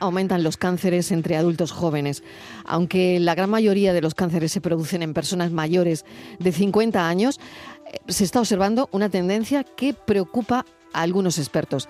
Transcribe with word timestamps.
aumentan 0.00 0.42
los 0.42 0.56
cánceres 0.56 1.12
entre 1.12 1.36
adultos 1.36 1.72
jóvenes. 1.72 2.22
Aunque 2.64 3.20
la 3.20 3.34
gran 3.34 3.50
mayoría 3.50 3.92
de 3.92 4.00
los 4.00 4.14
cánceres 4.14 4.52
se 4.52 4.60
producen 4.60 5.02
en 5.02 5.14
personas 5.14 5.50
mayores 5.50 6.04
de 6.38 6.52
50 6.52 7.08
años, 7.08 7.38
eh, 7.92 7.98
se 8.08 8.24
está 8.24 8.40
observando 8.40 8.88
una 8.92 9.08
tendencia 9.08 9.64
que 9.64 9.94
preocupa 9.94 10.64
a 10.92 11.02
algunos 11.02 11.38
expertos. 11.38 11.88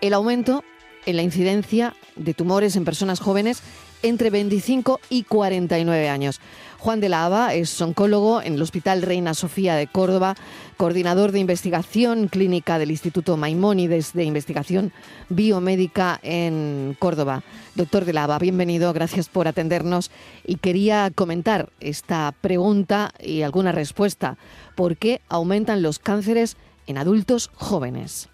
El 0.00 0.14
aumento 0.14 0.64
en 1.06 1.16
la 1.16 1.22
incidencia 1.22 1.94
de 2.16 2.34
tumores 2.34 2.76
en 2.76 2.84
personas 2.84 3.20
jóvenes 3.20 3.62
entre 4.02 4.30
25 4.30 5.00
y 5.08 5.22
49 5.22 6.08
años. 6.08 6.40
Juan 6.86 7.00
de 7.00 7.08
la 7.08 7.24
Haba 7.24 7.52
es 7.52 7.82
oncólogo 7.82 8.40
en 8.40 8.54
el 8.54 8.62
Hospital 8.62 9.02
Reina 9.02 9.34
Sofía 9.34 9.74
de 9.74 9.88
Córdoba, 9.88 10.36
coordinador 10.76 11.32
de 11.32 11.40
investigación 11.40 12.28
clínica 12.28 12.78
del 12.78 12.92
Instituto 12.92 13.36
Maimónides 13.36 14.12
de 14.12 14.22
Investigación 14.22 14.92
Biomédica 15.28 16.20
en 16.22 16.96
Córdoba. 17.00 17.42
Doctor 17.74 18.04
de 18.04 18.12
la 18.12 18.22
Haba, 18.22 18.38
bienvenido, 18.38 18.92
gracias 18.92 19.28
por 19.28 19.48
atendernos 19.48 20.12
y 20.44 20.58
quería 20.58 21.10
comentar 21.12 21.70
esta 21.80 22.32
pregunta 22.40 23.10
y 23.18 23.42
alguna 23.42 23.72
respuesta. 23.72 24.38
¿Por 24.76 24.96
qué 24.96 25.22
aumentan 25.28 25.82
los 25.82 25.98
cánceres 25.98 26.56
en 26.86 26.98
adultos 26.98 27.50
jóvenes? 27.56 28.28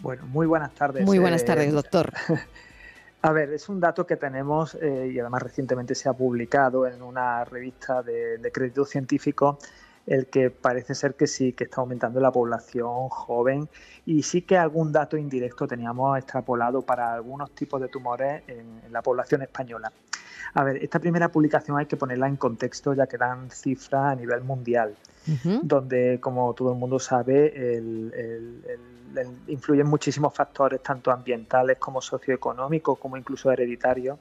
Bueno, 0.00 0.28
muy 0.28 0.46
buenas 0.46 0.72
tardes. 0.76 1.04
Muy 1.04 1.18
buenas 1.18 1.44
tardes, 1.44 1.70
eh, 1.70 1.72
doctor. 1.72 2.12
A 3.28 3.32
ver, 3.32 3.52
es 3.52 3.68
un 3.68 3.78
dato 3.78 4.06
que 4.06 4.16
tenemos 4.16 4.74
eh, 4.76 5.10
y 5.12 5.20
además 5.20 5.42
recientemente 5.42 5.94
se 5.94 6.08
ha 6.08 6.14
publicado 6.14 6.86
en 6.86 7.02
una 7.02 7.44
revista 7.44 8.02
de, 8.02 8.40
crédito 8.50 8.86
científico 8.86 9.58
el 10.06 10.28
que 10.28 10.48
parece 10.48 10.94
ser 10.94 11.14
que 11.14 11.26
sí, 11.26 11.52
que 11.52 11.64
está 11.64 11.82
aumentando 11.82 12.20
la 12.20 12.32
población 12.32 13.10
joven 13.10 13.68
y 14.06 14.22
sí 14.22 14.40
que 14.40 14.56
algún 14.56 14.92
dato 14.92 15.18
indirecto 15.18 15.68
teníamos 15.68 16.16
extrapolado 16.16 16.80
para 16.80 17.12
algunos 17.12 17.50
tipos 17.50 17.82
de 17.82 17.88
tumores 17.88 18.44
en, 18.48 18.80
la 18.90 19.02
población 19.02 19.42
española. 19.42 19.92
A 20.54 20.64
ver, 20.64 20.82
esta 20.82 20.98
primera 20.98 21.28
publicación 21.28 21.76
hay 21.76 21.84
que 21.84 21.98
ponerla 21.98 22.28
en 22.28 22.36
contexto 22.36 22.94
ya 22.94 23.06
que 23.06 23.18
dan 23.18 23.50
cifras 23.50 24.06
a 24.06 24.14
nivel 24.14 24.42
mundial, 24.42 24.96
donde 25.62 26.18
como 26.20 26.54
todo 26.54 26.72
el 26.72 26.78
mundo 26.78 26.98
sabe 26.98 27.52
influyen 29.46 29.86
muchísimos 29.86 30.34
factores, 30.34 30.82
tanto 30.82 31.10
ambientales 31.10 31.78
como 31.78 32.00
socioeconómicos, 32.00 32.98
como 32.98 33.16
incluso 33.16 33.50
hereditarios, 33.50 34.18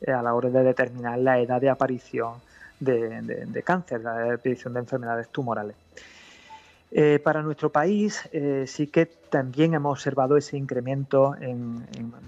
eh, 0.00 0.12
a 0.12 0.22
la 0.22 0.34
hora 0.34 0.50
de 0.50 0.62
determinar 0.62 1.18
la 1.18 1.38
edad 1.38 1.60
de 1.60 1.70
aparición 1.70 2.34
de, 2.78 3.62
cáncer, 3.64 4.02
la 4.02 4.16
edad 4.16 4.28
de 4.28 4.34
aparición 4.34 4.74
de 4.74 4.80
enfermedades 4.80 5.28
tumorales. 5.30 5.76
Eh, 6.92 7.18
para 7.22 7.42
nuestro 7.42 7.70
país 7.70 8.28
eh, 8.32 8.64
sí 8.68 8.86
que 8.86 9.06
también 9.06 9.74
hemos 9.74 9.98
observado 9.98 10.36
ese 10.36 10.56
incremento 10.56 11.34
en, 11.40 11.84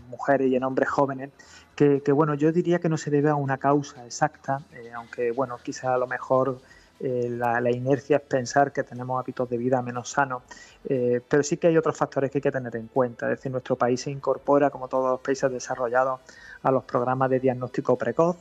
mujeres 0.09 0.49
y 0.49 0.57
en 0.57 0.65
hombres 0.65 0.89
jóvenes, 0.89 1.31
que, 1.77 2.01
bueno, 2.11 2.35
yo 2.35 2.51
diría 2.51 2.81
que 2.81 2.89
no 2.89 2.97
se 2.97 3.09
debe 3.09 3.29
a 3.29 3.37
una 3.37 3.59
causa 3.59 4.05
exacta, 4.05 4.61
aunque 4.97 5.31
bueno, 5.31 5.59
quizá 5.63 5.95
a 5.95 5.99
lo 5.99 6.09
mejor 6.09 6.59
eh, 7.01 7.29
la, 7.31 7.71
inercia 7.71 8.17
es 8.17 8.23
pensar 8.23 8.73
que 8.73 8.83
tenemos 8.83 9.21
hábitos 9.21 9.49
de 9.49 9.57
vida 9.57 9.81
menos 9.83 10.11
sanos, 10.11 10.43
eh, 10.89 11.21
pero 11.29 11.43
sí 11.43 11.57
que 11.57 11.69
hay 11.69 11.77
otros 11.77 11.97
factores 11.97 12.31
que 12.31 12.39
hay 12.39 12.43
que 12.43 12.53
tener 12.53 12.75
en 12.77 12.89
cuenta. 12.89 13.27
Es 13.27 13.39
decir, 13.39 13.53
nuestro 13.53 13.77
país 13.77 14.01
se 14.01 14.11
incorpora, 14.11 14.71
como 14.71 14.89
todos 14.89 15.11
los 15.11 15.21
países 15.21 15.51
desarrollados, 15.51 16.21
a 16.63 16.71
los 16.71 16.85
programas 16.85 17.31
de 17.31 17.41
diagnóstico 17.41 17.97
precoz 17.97 18.37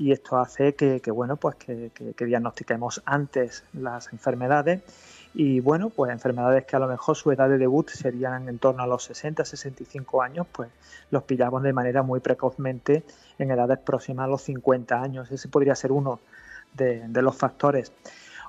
y 0.00 0.12
esto 0.12 0.38
hace 0.38 0.74
que, 0.74 0.98
bueno, 1.10 1.36
pues 1.36 1.56
que, 1.56 1.90
diagnostiquemos 2.18 3.02
antes 3.04 3.64
las 3.74 4.10
enfermedades 4.14 4.80
y 5.34 5.60
bueno, 5.60 5.90
pues 5.90 6.10
enfermedades 6.10 6.64
que 6.64 6.74
a 6.74 6.78
lo 6.78 6.88
mejor 6.88 7.16
su 7.16 7.30
edad 7.30 7.50
de 7.50 7.58
debut 7.58 7.90
serían 7.90 8.48
en 8.48 8.58
torno 8.58 8.82
a 8.82 8.86
los 8.86 9.04
60, 9.04 9.44
65 9.44 10.22
años, 10.22 10.46
pues 10.50 10.70
los 11.10 11.24
pillamos 11.24 11.62
de 11.62 11.74
manera 11.74 12.02
muy 12.02 12.20
precozmente 12.20 13.04
en 13.38 13.50
edades 13.50 13.78
próximas 13.78 14.24
a 14.24 14.28
los 14.28 14.42
50 14.42 15.02
años. 15.02 15.30
Ese 15.30 15.48
podría 15.48 15.74
ser 15.74 15.92
uno 15.92 16.20
de, 16.74 17.22
los 17.22 17.36
factores. 17.36 17.92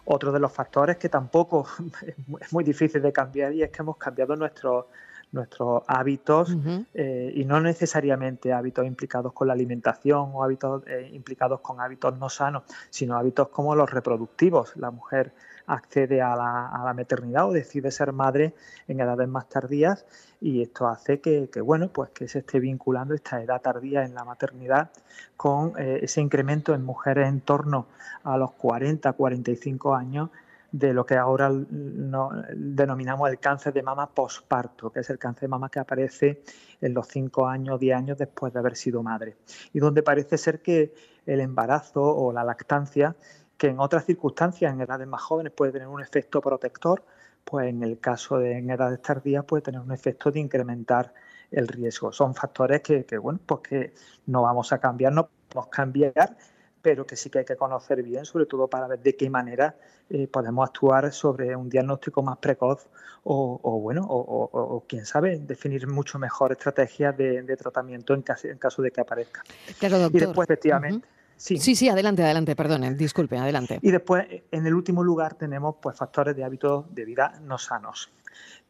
Otro 0.06 0.32
de 0.32 0.40
los 0.40 0.52
factores 0.52 0.98
que 0.98 1.10
tampoco 1.10 1.68
es 2.40 2.54
muy 2.54 2.64
difícil 2.64 3.02
de 3.02 3.12
cambiar 3.12 3.54
y 3.54 3.64
es 3.64 3.70
que 3.70 3.82
hemos 3.82 3.98
cambiado 3.98 4.36
nuestros 4.36 4.86
nuestros 5.32 5.84
hábitos 5.88 6.56
eh, 6.94 7.32
y 7.36 7.46
no 7.46 7.62
necesariamente 7.62 8.52
hábitos 8.52 8.86
implicados 8.86 9.34
con 9.34 9.48
la 9.48 9.54
alimentación 9.54 10.32
o 10.34 10.44
hábitos 10.44 10.84
eh, 10.88 11.10
implicados 11.14 11.62
con 11.62 11.80
hábitos 11.80 12.18
no 12.18 12.30
sanos, 12.30 12.64
sino 12.90 13.18
hábitos 13.18 13.48
como 13.50 13.76
los 13.76 13.90
reproductivos. 13.90 14.76
La 14.76 14.92
mujer 14.92 15.34
accede 15.68 16.22
a 16.22 16.36
la, 16.36 16.68
a 16.68 16.84
la 16.84 16.94
maternidad 16.94 17.48
o 17.48 17.54
decide 17.54 17.92
ser 17.92 18.12
madre 18.12 18.54
en 18.88 19.00
edades 19.00 19.28
más 19.28 19.48
tardías 19.48 20.06
y 20.42 20.62
esto 20.64 20.88
hace 20.88 21.22
que, 21.22 21.48
bueno 21.62 21.90
pues 21.90 22.10
que 22.10 22.28
se 22.28 22.40
esté 22.40 22.60
vinculando 22.60 23.14
esta 23.14 23.42
edad 23.42 23.62
tardía 23.62 24.04
en 24.04 24.16
la 24.16 24.26
maternidad 24.26 24.90
con 25.38 25.74
eh, 25.78 26.00
ese 26.02 26.20
incremento 26.20 26.74
en 26.74 26.84
mujeres 26.84 27.30
en 27.30 27.42
torno 27.42 27.86
a 28.24 28.38
los 28.38 28.52
40 28.54 29.14
45 29.14 29.96
años 29.96 30.30
de 30.72 30.94
lo 30.94 31.06
que 31.06 31.16
ahora 31.16 31.52
denominamos 31.52 33.30
el 33.30 33.40
cáncer 33.40 33.74
de 33.74 33.84
mama 33.84 34.10
posparto, 34.10 34.90
que 34.90 35.02
es 35.02 35.10
el 35.10 35.20
cáncer 35.20 35.42
de 35.42 35.48
mama 35.50 35.70
que 35.70 35.80
aparece 35.80 36.44
en 36.80 36.94
los 36.94 37.08
5 37.08 37.48
años, 37.48 37.80
10 37.80 37.98
años 37.98 38.18
después 38.18 38.54
de 38.54 38.60
haber 38.60 38.76
sido 38.76 39.04
madre, 39.04 39.38
y 39.74 39.80
donde 39.80 40.02
parece 40.02 40.38
ser 40.38 40.62
que 40.62 40.94
el 41.26 41.42
embarazo 41.42 42.02
o 42.02 42.32
la 42.32 42.44
lactancia, 42.44 43.16
que 43.58 43.68
en 43.68 43.80
otras 43.80 44.06
circunstancias, 44.06 44.74
en 44.74 44.82
edades 44.82 45.08
más 45.08 45.22
jóvenes, 45.22 45.54
puede 45.54 45.72
tener 45.72 45.88
un 45.88 46.02
efecto 46.02 46.42
protector, 46.42 47.04
pues 47.44 47.68
en 47.68 47.84
el 47.84 48.00
caso 48.00 48.38
de 48.40 48.58
en 48.58 48.70
edades 48.70 49.02
tardías 49.02 49.44
puede 49.46 49.62
tener 49.62 49.82
un 49.82 49.92
efecto 49.92 50.32
de 50.32 50.40
incrementar 50.40 51.14
el 51.52 51.68
riesgo. 51.68 52.12
Son 52.14 52.34
factores 52.34 52.82
que, 52.82 53.18
bueno, 53.18 53.40
pues 53.46 53.62
que 53.62 53.94
no 54.28 54.44
vamos 54.44 54.72
a 54.72 54.80
cambiar, 54.80 55.12
no 55.12 55.30
podemos 55.50 55.70
cambiar, 55.70 56.38
pero 56.82 57.06
que 57.06 57.16
sí 57.16 57.30
que 57.30 57.40
hay 57.40 57.46
que 57.46 57.56
conocer 57.56 58.02
bien, 58.04 58.26
sobre 58.26 58.46
todo 58.46 58.68
para 58.68 58.88
ver 58.88 59.00
de 59.00 59.16
qué 59.16 59.30
manera 59.30 59.76
eh, 60.10 60.28
podemos 60.28 60.68
actuar 60.68 61.12
sobre 61.14 61.56
un 61.56 61.70
diagnóstico 61.70 62.22
más 62.24 62.38
precoz 62.38 62.88
o, 63.24 63.80
bueno, 63.80 64.06
o, 64.10 64.84
quién 64.88 65.06
sabe, 65.06 65.38
definir 65.38 65.88
mucho 65.88 66.18
mejor 66.18 66.54
estrategias 66.54 67.16
de, 67.16 67.56
tratamiento 67.56 68.16
en 68.16 68.24
caso, 68.24 68.48
en 68.48 68.58
caso, 68.58 68.82
de 68.82 68.90
que 68.90 69.02
aparezca. 69.02 69.44
Claro, 69.78 70.00
doctor. 70.00 70.22
Y 70.22 70.26
después, 70.26 70.50
efectivamente. 70.50 71.08
Sí. 71.38 71.58
sí, 71.58 71.90
adelante, 71.90 72.24
adelante, 72.24 72.56
perdone, 72.56 72.94
disculpe, 72.94 73.38
adelante. 73.38 73.80
Y 73.82 73.92
después, 73.92 74.26
en 74.52 74.66
el 74.66 74.74
último 74.76 75.04
lugar, 75.04 75.36
tenemos 75.36 75.76
pues 75.82 75.98
factores 75.98 76.36
de 76.36 76.44
hábitos 76.44 76.94
de 76.94 77.06
vida 77.06 77.40
no 77.42 77.58
sanos. 77.58 78.12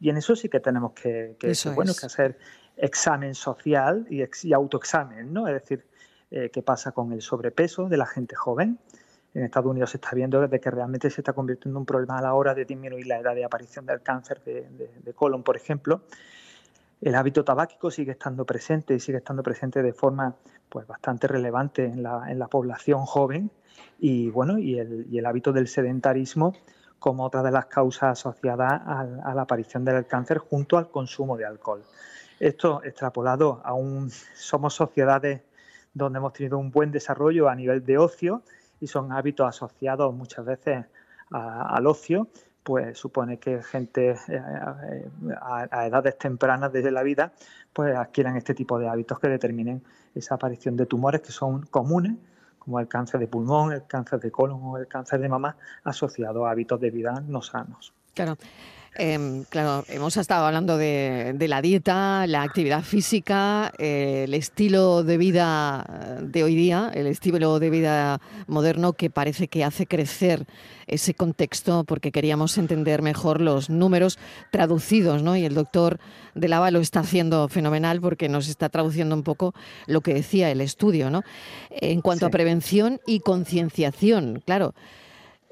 Y 0.00 0.08
en 0.10 0.16
eso 0.16 0.34
sí 0.34 0.48
que 0.48 0.60
tenemos 0.60 0.92
que, 0.92 1.36
bueno, 1.74 1.92
que 1.98 2.06
hacer 2.06 2.38
examen 2.76 3.34
social 3.34 4.06
y, 4.08 4.22
y 4.42 4.52
autoexamen, 4.52 5.32
¿no? 5.32 5.46
Es 5.48 5.54
decir, 5.54 5.84
eh, 6.32 6.50
qué 6.50 6.62
pasa 6.62 6.90
con 6.90 7.12
el 7.12 7.22
sobrepeso 7.22 7.88
de 7.88 7.96
la 7.96 8.06
gente 8.06 8.34
joven. 8.34 8.78
En 9.34 9.44
Estados 9.44 9.70
Unidos 9.70 9.90
se 9.90 9.98
está 9.98 10.10
viendo 10.14 10.46
de 10.46 10.60
que 10.60 10.70
realmente 10.70 11.08
se 11.08 11.20
está 11.20 11.32
convirtiendo 11.32 11.78
en 11.78 11.82
un 11.82 11.86
problema 11.86 12.18
a 12.18 12.22
la 12.22 12.34
hora 12.34 12.54
de 12.54 12.64
disminuir 12.64 13.06
la 13.06 13.20
edad 13.20 13.34
de 13.34 13.44
aparición 13.44 13.86
del 13.86 14.02
cáncer 14.02 14.42
de 14.44 15.12
colon, 15.14 15.44
por 15.44 15.56
ejemplo. 15.56 16.02
El 17.02 17.16
hábito 17.16 17.44
tabáquico 17.44 17.90
sigue 17.90 18.12
estando 18.12 18.44
presente 18.44 18.94
y 18.94 19.00
sigue 19.00 19.18
estando 19.18 19.42
presente 19.42 19.82
de 19.82 19.92
forma 19.92 20.36
pues, 20.68 20.86
bastante 20.86 21.26
relevante 21.26 21.84
en 21.84 22.00
la, 22.00 22.46
población 22.48 23.06
joven 23.06 23.50
y, 23.98 24.30
bueno, 24.30 24.56
y 24.56 24.78
el, 24.78 25.08
y 25.10 25.18
el, 25.18 25.26
hábito 25.26 25.52
del 25.52 25.66
sedentarismo 25.66 26.54
como 27.00 27.24
otra 27.24 27.42
de 27.42 27.50
las 27.50 27.66
causas 27.66 28.20
asociadas 28.20 28.82
a, 28.86 29.34
la 29.34 29.42
aparición 29.42 29.84
del 29.84 30.06
cáncer 30.06 30.38
junto 30.38 30.78
al 30.78 30.90
consumo 30.90 31.36
de 31.36 31.44
alcohol. 31.44 31.82
Esto 32.38 32.80
extrapolado 32.84 33.60
a 33.64 33.74
un... 33.74 34.08
Somos 34.34 34.74
sociedades 34.74 35.40
donde 35.94 36.18
hemos 36.18 36.32
tenido 36.32 36.58
un 36.58 36.70
buen 36.70 36.90
desarrollo 36.90 37.48
a 37.48 37.54
nivel 37.54 37.84
de 37.84 37.98
ocio 37.98 38.42
y 38.80 38.86
son 38.86 39.12
hábitos 39.12 39.46
asociados 39.46 40.14
muchas 40.14 40.44
veces 40.44 40.86
al 41.30 41.86
ocio 41.86 42.28
pues 42.62 42.96
supone 42.96 43.38
que 43.38 43.62
gente 43.62 44.10
eh, 44.10 44.16
eh, 44.28 45.10
a, 45.40 45.86
edades 45.86 46.18
tempranas 46.18 46.72
desde 46.72 46.90
la 46.90 47.02
vida 47.02 47.32
pues 47.72 47.96
adquieran 47.96 48.36
este 48.36 48.54
tipo 48.54 48.78
de 48.78 48.88
hábitos 48.88 49.18
que 49.18 49.28
determinen 49.28 49.82
esa 50.14 50.36
aparición 50.36 50.76
de 50.76 50.86
tumores 50.86 51.22
que 51.22 51.32
son 51.32 51.62
comunes 51.66 52.16
como 52.58 52.78
el 52.78 52.86
cáncer 52.86 53.18
de 53.18 53.26
pulmón, 53.26 53.72
el 53.72 53.86
cáncer 53.88 54.20
de 54.20 54.30
colon 54.30 54.60
o 54.62 54.78
el 54.78 54.86
cáncer 54.86 55.18
de 55.20 55.28
mama 55.28 55.56
asociado 55.82 56.46
a 56.46 56.52
hábitos 56.52 56.78
de 56.80 56.90
vida 56.90 57.20
no 57.26 57.42
sanos. 57.42 57.92
Claro. 58.14 58.36
Em, 58.94 59.44
claro, 59.44 59.86
hemos 59.88 60.18
estado 60.18 60.44
hablando 60.44 60.76
de, 60.76 61.34
la 61.48 61.62
dieta, 61.62 62.26
la 62.26 62.42
actividad 62.42 62.82
física, 62.82 63.72
eh, 63.78 64.24
el 64.24 64.34
estilo 64.34 65.02
de 65.02 65.16
vida 65.16 66.20
de 66.20 66.44
hoy 66.44 66.54
día, 66.54 66.90
el 66.94 67.06
estilo 67.06 67.58
de 67.58 67.70
vida 67.70 68.20
moderno 68.48 68.92
que 68.92 69.08
parece 69.08 69.48
que 69.48 69.64
hace 69.64 69.86
crecer 69.86 70.44
ese 70.86 71.14
contexto 71.14 71.84
porque 71.84 72.12
queríamos 72.12 72.58
entender 72.58 73.00
mejor 73.00 73.40
los 73.40 73.70
números 73.70 74.18
traducidos, 74.50 75.22
¿no? 75.22 75.36
Y 75.36 75.46
el 75.46 75.54
doctor 75.54 75.98
de 76.34 76.48
Lava 76.48 76.70
lo 76.70 76.80
está 76.80 77.00
haciendo 77.00 77.48
fenomenal 77.48 77.98
porque 78.02 78.28
nos 78.28 78.46
está 78.46 78.68
traduciendo 78.68 79.14
un 79.14 79.22
poco 79.22 79.54
lo 79.86 80.02
que 80.02 80.12
decía 80.12 80.50
el 80.50 80.60
estudio, 80.60 81.08
¿no? 81.08 81.22
En 81.70 82.02
cuanto 82.02 82.26
a 82.26 82.30
prevención 82.30 83.00
y 83.06 83.20
concienciación, 83.20 84.42
claro 84.44 84.74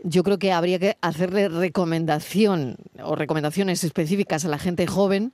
yo 0.03 0.23
creo 0.23 0.39
que 0.39 0.53
habría 0.53 0.79
que 0.79 0.97
hacerle 1.01 1.49
recomendación 1.49 2.77
o 3.03 3.15
recomendaciones 3.15 3.85
específicas 3.85 4.45
a 4.45 4.49
la 4.49 4.59
gente 4.59 4.87
joven 4.87 5.33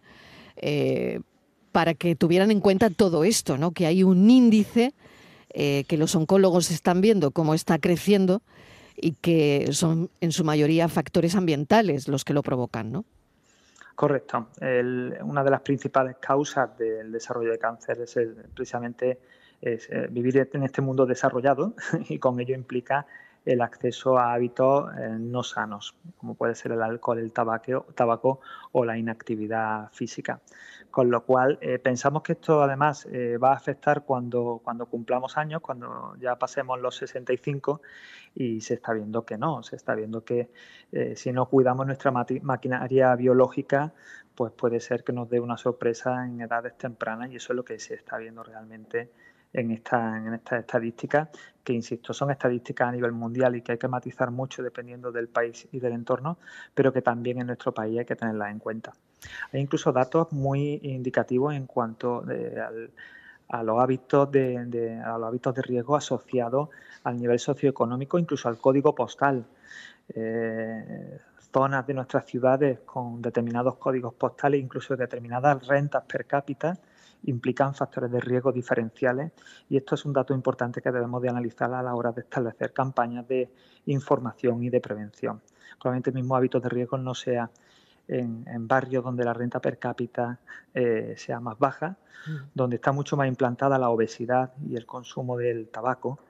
eh, 0.56 1.20
para 1.72 1.94
que 1.94 2.16
tuvieran 2.16 2.50
en 2.50 2.60
cuenta 2.60 2.90
todo 2.90 3.24
esto, 3.24 3.58
¿no? 3.58 3.72
Que 3.72 3.86
hay 3.86 4.02
un 4.02 4.28
índice 4.30 4.94
eh, 5.50 5.84
que 5.88 5.96
los 5.96 6.14
oncólogos 6.14 6.70
están 6.70 7.00
viendo 7.00 7.30
cómo 7.30 7.54
está 7.54 7.78
creciendo 7.78 8.42
y 8.96 9.12
que 9.12 9.68
son 9.72 10.10
en 10.20 10.32
su 10.32 10.42
mayoría 10.42 10.88
factores 10.88 11.34
ambientales 11.34 12.08
los 12.08 12.24
que 12.24 12.34
lo 12.34 12.42
provocan, 12.42 12.92
¿no? 12.92 13.04
Correcto. 13.94 14.48
una 14.60 15.42
de 15.42 15.50
las 15.50 15.62
principales 15.62 16.16
causas 16.20 16.76
del 16.76 17.10
desarrollo 17.10 17.52
de 17.52 17.58
cáncer 17.58 17.98
es 18.02 18.18
precisamente 18.54 19.18
eh, 19.62 19.78
vivir 20.10 20.50
en 20.52 20.64
este 20.64 20.82
mundo 20.82 21.06
desarrollado 21.06 21.74
y 22.10 22.18
con 22.18 22.38
ello 22.38 22.54
implica 22.54 23.06
el 23.46 23.62
acceso 23.62 24.18
a 24.18 24.34
hábitos 24.34 24.92
eh, 24.98 25.16
no 25.18 25.44
sanos, 25.44 25.94
como 26.18 26.34
puede 26.34 26.56
ser 26.56 26.72
el 26.72 26.82
alcohol, 26.82 27.18
el 27.18 27.32
tabaco, 27.32 28.40
o 28.72 28.84
la 28.84 28.98
inactividad 28.98 29.88
física. 29.92 30.40
Con 30.90 31.10
lo 31.10 31.24
cual, 31.24 31.58
eh, 31.60 31.78
pensamos 31.78 32.22
que 32.22 32.32
esto 32.32 32.62
además 32.62 33.06
eh, 33.10 33.38
va 33.38 33.52
a 33.52 33.56
afectar 33.56 34.04
cuando, 34.04 34.60
cuando 34.64 34.86
cumplamos 34.86 35.36
años, 35.36 35.62
cuando 35.62 36.16
ya 36.18 36.36
pasemos 36.36 36.80
los 36.80 36.96
65 36.96 37.82
y 38.34 38.60
se 38.60 38.74
está 38.74 38.92
viendo 38.92 39.24
que 39.24 39.38
no, 39.38 39.62
se 39.62 39.76
está 39.76 39.94
viendo 39.94 40.24
que 40.24 40.50
si 41.14 41.32
no 41.32 41.46
cuidamos 41.46 41.86
nuestra 41.86 42.10
maquinaria 42.10 43.14
biológica, 43.14 43.92
pues 44.34 44.52
puede 44.52 44.80
ser 44.80 45.04
que 45.04 45.12
nos 45.12 45.28
dé 45.30 45.40
una 45.40 45.56
sorpresa 45.56 46.26
en 46.26 46.40
edades 46.40 46.76
tempranas 46.76 47.30
y 47.30 47.36
eso 47.36 47.52
es 47.52 47.56
lo 47.56 47.64
que 47.64 47.78
se 47.78 47.94
está 47.94 48.18
viendo 48.18 48.42
realmente 48.42 49.10
en 49.52 49.70
esta, 49.70 50.18
en 50.18 50.34
esta 50.34 50.58
estadística, 50.58 51.30
que 51.64 51.72
insisto, 51.72 52.12
son 52.12 52.30
estadísticas 52.30 52.88
a 52.88 52.92
nivel 52.92 53.12
mundial 53.12 53.56
y 53.56 53.62
que 53.62 53.72
hay 53.72 53.78
que 53.78 53.88
matizar 53.88 54.30
mucho 54.30 54.62
dependiendo 54.62 55.10
del 55.10 55.28
país 55.28 55.66
y 55.72 55.80
del 55.80 55.92
entorno, 55.92 56.38
pero 56.74 56.92
que 56.92 57.02
también 57.02 57.40
en 57.40 57.48
nuestro 57.48 57.72
país 57.72 57.98
hay 57.98 58.04
que 58.04 58.16
tenerlas 58.16 58.50
en 58.50 58.58
cuenta. 58.58 58.92
Hay 59.52 59.60
incluso 59.60 59.92
datos 59.92 60.32
muy 60.32 60.80
indicativos 60.82 61.54
en 61.54 61.66
cuanto 61.66 62.24
eh, 62.30 62.90
a 63.48 63.62
los 63.62 63.80
hábitos 63.80 64.30
de, 64.30 65.00
los 65.04 65.24
hábitos 65.24 65.54
de 65.54 65.62
riesgo 65.62 65.96
asociados 65.96 66.68
al 67.04 67.16
nivel 67.16 67.38
socioeconómico, 67.38 68.18
incluso 68.18 68.48
al 68.48 68.58
código 68.58 68.94
postal. 68.94 69.44
Eh, 70.14 71.18
zonas 71.52 71.86
de 71.86 71.94
nuestras 71.94 72.26
ciudades 72.26 72.80
con 72.80 73.22
determinados 73.22 73.76
códigos 73.76 74.14
postales, 74.14 74.60
incluso 74.60 74.96
determinadas 74.96 75.66
rentas 75.66 76.04
per 76.04 76.26
cápita, 76.26 76.78
implican 77.26 77.74
factores 77.74 78.10
de 78.10 78.20
riesgo 78.20 78.52
diferenciales 78.52 79.32
y 79.68 79.76
esto 79.76 79.94
es 79.94 80.04
un 80.04 80.12
dato 80.12 80.34
importante 80.34 80.80
que 80.80 80.90
debemos 80.90 81.20
de 81.22 81.28
analizar 81.28 81.72
a 81.72 81.82
la 81.82 81.94
hora 81.94 82.12
de 82.12 82.22
establecer 82.22 82.72
campañas 82.72 83.26
de 83.28 83.50
información 83.86 84.62
y 84.62 84.70
de 84.70 84.80
prevención. 84.80 85.42
Probablemente 85.80 86.10
el 86.10 86.16
mismo 86.16 86.36
hábito 86.36 86.60
de 86.60 86.68
riesgo 86.68 86.98
no 86.98 87.14
sea 87.14 87.50
en, 88.08 88.68
barrios 88.68 89.04
donde 89.04 89.24
la 89.24 89.34
renta 89.34 89.60
per 89.60 89.78
cápita 89.78 90.38
eh, 90.74 91.14
sea 91.16 91.40
más 91.40 91.58
baja, 91.58 91.96
mm. 92.26 92.34
donde 92.54 92.76
está 92.76 92.92
mucho 92.92 93.16
más 93.16 93.28
implantada 93.28 93.78
la 93.78 93.90
obesidad 93.90 94.52
y 94.66 94.76
el 94.76 94.86
consumo 94.86 95.36
del 95.36 95.68
tabaco, 95.68 96.20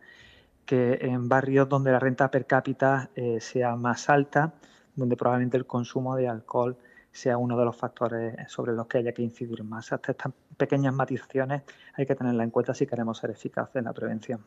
que 0.65 0.99
en 1.01 1.29
barrios 1.29 1.69
donde 1.69 1.93
la 1.93 1.99
renta 1.99 2.31
per 2.31 2.47
cápita 2.47 3.11
eh, 3.15 3.41
sea 3.41 3.77
más 3.77 4.09
alta, 4.09 4.55
donde 4.95 5.17
probablemente 5.17 5.57
el 5.57 5.67
consumo 5.67 6.17
de 6.17 6.29
alcohol 6.29 6.77
sea 7.13 7.39
uno 7.39 7.57
de 7.57 7.65
los 7.65 7.77
factores 7.77 8.37
sobre 8.49 8.73
los 8.73 8.87
que 8.87 8.99
haya 8.99 9.13
que 9.13 9.23
incidir 9.23 9.63
más. 9.65 9.93
Hasta 9.93 10.13
estas 10.13 10.33
pequeñas 10.57 10.95
matizaciones 10.95 11.63
hay 11.95 12.07
que 12.07 12.15
tenerla 12.15 12.45
en 12.45 12.51
cuenta 12.51 12.75
si 12.75 12.87
queremos 12.87 13.19
ser 13.19 13.31
eficaces 13.31 13.77
en 13.77 13.85
la 13.85 13.93
prevención. 13.93 14.41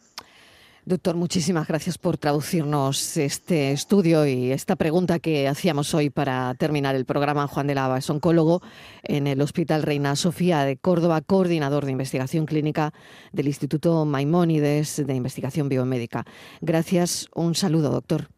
Doctor, 0.86 1.16
muchísimas 1.16 1.68
gracias 1.68 1.98
por 1.98 2.18
traducirnos 2.18 3.18
este 3.18 3.72
estudio 3.72 4.26
y 4.26 4.52
esta 4.52 4.76
pregunta 4.76 5.20
que 5.20 5.48
hacíamos 5.48 5.94
hoy 5.94 6.10
para 6.10 6.56
terminar 6.56 6.96
el 6.96 7.06
programa. 7.06 7.48
Juan 7.48 7.68
de 7.68 7.76
Lava 7.76 8.00
es 8.00 8.10
oncólogo 8.10 8.62
en 9.04 9.28
el 9.28 9.42
Hospital 9.42 9.84
Reina 9.84 10.16
Sofía 10.16 10.64
de 10.64 10.78
Córdoba, 10.78 11.22
coordinador 11.22 11.86
de 11.86 11.92
investigación 11.92 12.46
clínica 12.46 12.94
del 13.34 13.48
Instituto 13.48 14.06
Maimónides 14.06 15.06
de 15.06 15.14
Investigación 15.14 15.70
Biomédica. 15.70 16.26
Gracias, 16.62 17.28
un 17.36 17.56
saludo, 17.56 17.92
doctor. 17.92 18.30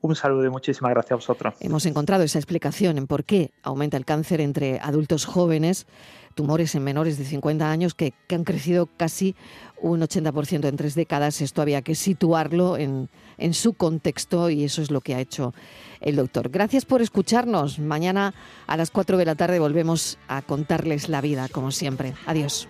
Un 0.00 0.14
saludo 0.14 0.44
y 0.44 0.50
muchísimas 0.50 0.92
gracias 0.92 1.12
a 1.12 1.16
vosotros. 1.16 1.54
Hemos 1.60 1.86
encontrado 1.86 2.22
esa 2.22 2.38
explicación 2.38 2.98
en 2.98 3.06
por 3.06 3.24
qué 3.24 3.52
aumenta 3.62 3.96
el 3.96 4.04
cáncer 4.04 4.40
entre 4.40 4.78
adultos 4.80 5.24
jóvenes, 5.24 5.86
tumores 6.34 6.74
en 6.74 6.84
menores 6.84 7.18
de 7.18 7.24
50 7.24 7.70
años 7.70 7.94
que, 7.94 8.14
han 8.30 8.44
crecido 8.44 8.86
casi 8.96 9.34
un 9.80 10.00
80% 10.00 10.68
en 10.68 10.76
tres 10.76 10.94
décadas. 10.94 11.40
Esto 11.40 11.62
había 11.62 11.82
que 11.82 11.94
situarlo 11.94 12.76
en, 12.76 13.08
en 13.36 13.54
su 13.54 13.74
contexto 13.74 14.50
y 14.50 14.64
eso 14.64 14.82
es 14.82 14.90
lo 14.90 15.00
que 15.00 15.14
ha 15.14 15.20
hecho 15.20 15.54
el 16.00 16.16
doctor. 16.16 16.48
Gracias 16.48 16.84
por 16.84 17.02
escucharnos. 17.02 17.78
Mañana 17.78 18.34
a 18.66 18.76
las 18.76 18.90
4 18.90 19.16
de 19.16 19.24
la 19.24 19.34
tarde 19.34 19.58
volvemos 19.58 20.18
a 20.28 20.42
contarles 20.42 21.08
la 21.08 21.20
vida, 21.20 21.48
como 21.48 21.70
siempre. 21.70 22.14
Adiós. 22.26 22.66